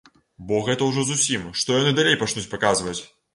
[0.51, 2.97] Бо гэта ўжо зусім, што яны далей пачнуць паказваць?